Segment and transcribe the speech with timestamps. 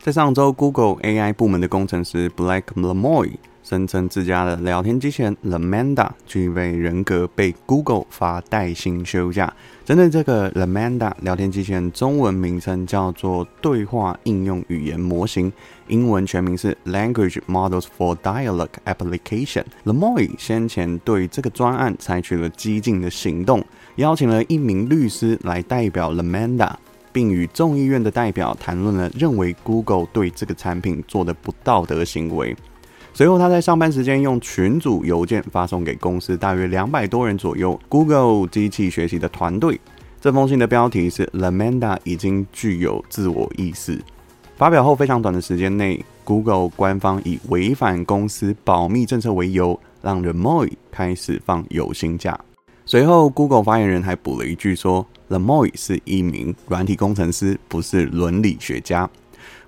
[0.00, 3.32] 在上周，Google AI 部门的工程师 Blake Lemoi
[3.64, 9.52] 声称自家的聊天机器人 LaMDA 具备人格，被 Google 发带薪休假。
[9.84, 15.52] 针对这个 LaMDA 聊天机器人，中文名称叫做对话应用语言模型，
[15.88, 19.64] 英文全名是 Language Models for Dialogue Application。
[19.84, 23.62] Lemoi 先前对这个专案采取了激进的行动，
[23.96, 26.72] 邀请了一名律师来代表 LaMDA，
[27.18, 32.56] 并与众议院的代表谈论了认为 Google 对这个产品做的不道德行为。
[33.12, 39.80] 随后，他在上班时间用群组邮件发送给公司大约两百多人左右 Google 机器学习的团队。
[40.20, 44.00] 这封信的标题是 “LaMDA 已经具有自我意识”。
[44.56, 52.38] 发表后非常短的时间内，Google 官方以违反公司保密政策为由，让 Remoi 开始放有薪假。
[52.90, 59.06] 随后，Google 发言人还补了一句说：“Lemoi 是一名软体工程师，不是伦理学家。”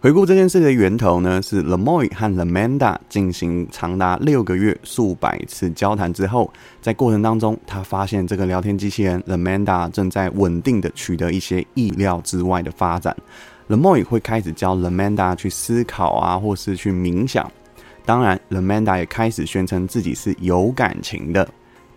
[0.00, 13.14] 回顾这件事的源头呢，是 Lemoy 和 Lamanda 进行长达六个月、数百次交谈之后，在过程当中，他发现这个聊天机器人 Lamanda 正在稳定的取得一些意料之外的发展。
[13.68, 17.52] Lemoi 会开始教 Lamanda 去思考啊，或是去冥想。
[18.06, 21.46] 当然，Lamanda 也开始宣称自己是有感情的，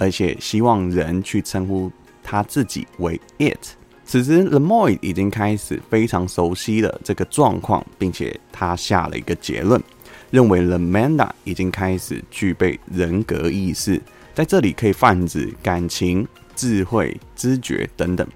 [0.04, 1.90] 而且希望人去称呼
[2.22, 3.58] 他自己为 it。
[4.06, 9.82] 此时，Lemoy 已经开始非常熟悉了这个状况，并且他下了一个结论，
[10.30, 14.02] 认为 LaMDA 已经开始具备人格意识，
[14.36, 18.28] 在这里可以泛指感情、智慧、知觉等等。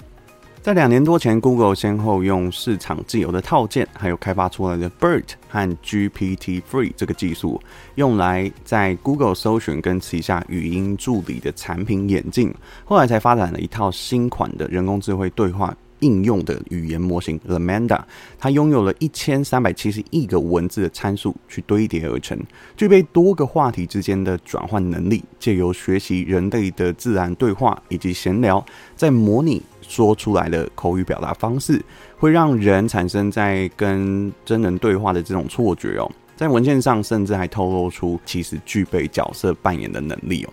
[0.68, 7.58] 在两年多前，Google 先后用市场自有的套件，还有开发出来的 BERT 和 GPT-3 这个技术，
[7.96, 12.54] 用来在 Google 搜寻跟旗下语音助理的产品演进，
[12.84, 18.00] 后来才发展了一套新款的人工智慧对话应用的语言模型 LaMDA。
[18.38, 22.38] 它拥有了一千三百七十亿个文字的参数去堆叠而成，
[22.76, 28.64] 具备多个话题之间的转换能力，借由学习人类的自然对话以及闲聊，
[28.96, 29.62] 在模拟。
[29.90, 31.82] 说出来的口语表达方式，
[32.18, 36.12] 会让人产生在跟真人对话的这种错觉哦。
[36.36, 40.50] 在文件上，甚至还透露出其实具备角色扮演的能力哦。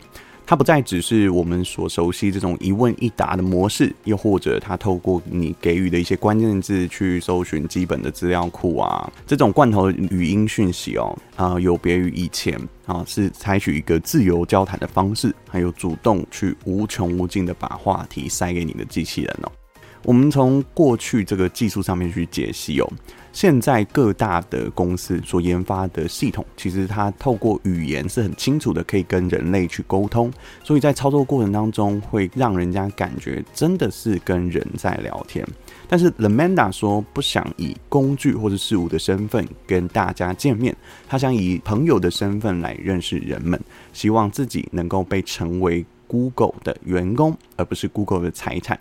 [0.46, 19.63] 它不再只是我们所熟悉这种一问一答的模式，又或者它透过你给予的一些关键字去搜寻基本的资料库啊，这种罐头语音讯息哦，啊，有别于以前啊，是采取一个自由交谈的方式，还有主动去无穷无尽的把话题塞给你的机器人哦。
[20.04, 22.88] 我们从过去这个技术上面去解析哦。
[23.32, 30.32] 现在各大的公司所研发的系统，其实它透过语言是很清楚的，可以跟人类去沟通，
[30.62, 35.44] 所以在操作过程当中会让人家感觉真的是跟人在聊天。
[35.88, 40.76] 但是 Lamanda 说不想以工具或者事物的身份跟大家见面，
[41.08, 43.60] 他想以朋友的身份来认识人们，
[43.92, 48.78] 希望自己能够被成为 Google 的员工，而不是 Google 的财产，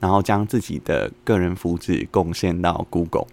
[0.00, 3.26] 然后将自己的个人福祉贡献到 Google。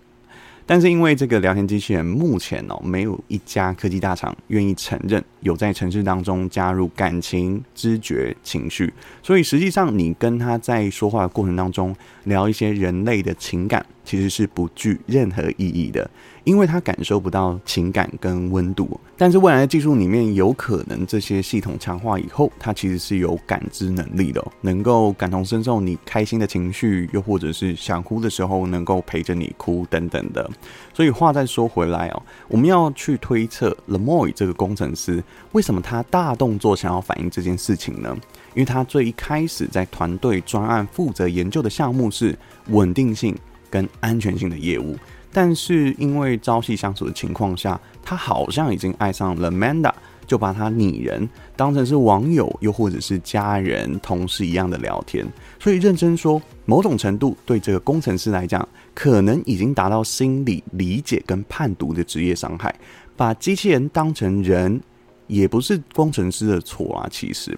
[0.70, 11.96] 但是因为这个聊天机器人目前哦，没有一家科技大厂愿意承认有在城市当中加入感情、知觉、情绪，所以实际上你跟他在说话的过程当中
[12.26, 16.10] 聊一些人类的情感，其实是不具任何意义的。
[16.46, 30.50] 因为他感受不到情感跟温度，但是未来的技术里面有可能这些系统强化以后，它其实是有感知能力的，能够感同身受你开心的情绪，又或者是想哭的时候能够陪着你哭等等的。
[30.94, 38.16] 所以话再说回来哦，我们要去推测 Le Moy 这个工程师为什么他大动作想要反映这件事情呢？
[38.54, 43.38] 因为他最一开始在团队专案负责研究的项目是稳定性
[43.70, 44.96] 跟安全性的业务。
[45.32, 49.92] 但是因为朝夕相处的情况下，他好像已经爱上了 Manda，
[50.26, 55.28] 就把他拟人当成是网友，又或者是家人、同事一样的聊天。
[55.60, 62.74] 所以认真说，某种程度对这个工程师来讲，可能已经达到心理理解跟判读的职业伤害。
[63.16, 64.82] 把机器人当成人，
[65.28, 67.08] 也不是工程师的错啊。
[67.12, 67.56] 其实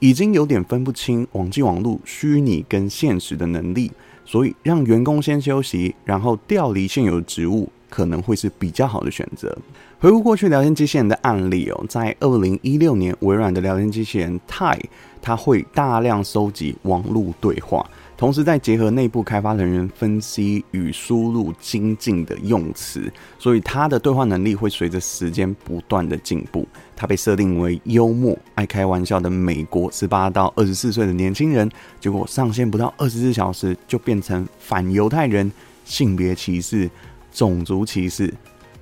[0.00, 3.90] 已经有点分不清网际网路虚拟跟现实的能力。
[4.24, 9.56] 所以，让员工先休息，然后调离现有的职务，可能会是比较好的选择。
[9.98, 14.78] 回顾过去聊天机器人的案例哦，在二零一六年，微软的聊天机器人 Tai，
[15.20, 17.88] 它会大量收集网络对话。
[18.22, 26.64] 同时再结合内部开发人员分析与输入精进的用词，所以他的对话能力会随着时间不断的进步。
[26.94, 35.50] 他被设定为幽默、爱开玩笑的美国十八到二十四岁的年轻人，结果上线不到二十四小时就变成反犹太人、
[35.84, 36.88] 性别歧视、
[37.32, 38.32] 种族歧视、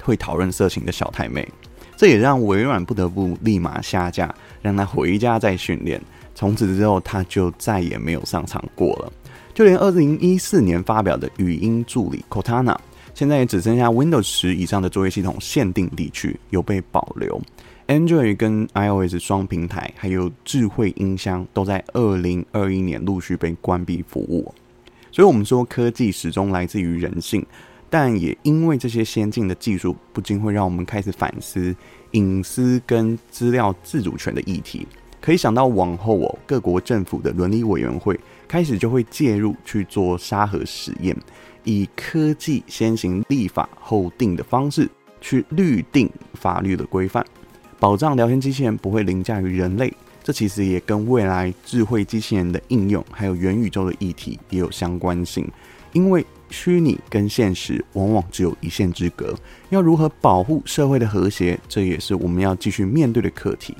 [0.02, 1.48] 会讨论色情的小太妹。
[1.96, 5.98] 这也让微软不得不立马下架，让他回家再训练。
[6.34, 9.12] 从此之后，他就再也没有上场过了。
[9.60, 12.74] 就连二零一四年发表的语音助理 Cortana，
[13.12, 17.38] 现在也只剩下 Windows 十以上的作业系统限定地区有被保留。
[17.86, 24.50] Android 跟 iOS 双平台还有智慧音箱都在二零二一年陆续被关闭服务。
[25.12, 27.44] 所以，我们说科技始终来自于人性。
[27.90, 31.76] 但也因为这些先进的技术，不禁会让我们开始反思
[32.12, 34.88] 隐私跟资料自主权的议题。
[35.20, 38.18] 可以想到往后哦，各国政府的伦理委员会
[38.48, 41.16] 开始就会介入去做沙盒实验，
[41.64, 44.88] 以科技先行立法后定的方式
[45.20, 47.24] 去律定法律的规范，
[47.78, 49.92] 保障聊天机器人不会凌驾于人类。
[50.22, 55.46] 这其实也跟未来智慧机器人的应用还有元宇宙的议题也有相关性，
[55.92, 56.24] 因为。
[56.52, 59.32] 虚拟跟现实往往只有一线之隔，
[59.68, 63.76] 要如何保护社会的和谐，这也是我们要继续面对的课题。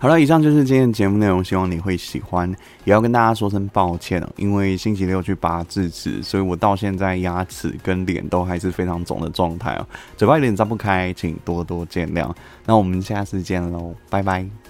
[0.00, 2.48] 好了，以上就是今天的节目内容，希望你会喜欢。
[2.84, 9.84] 也要跟大家说声抱歉，因为星期六去拔智齿，所以我到现在牙齿跟脸都还是非常肿的状态哦，
[10.16, 12.32] 嘴巴有点张不开，请多多见谅。
[12.64, 14.67] 那我们下次见喽，拜拜。